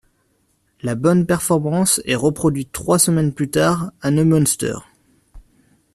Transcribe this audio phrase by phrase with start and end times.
[0.81, 4.77] La bonne performance est reproduite trois semaines plus tard à Neumünster.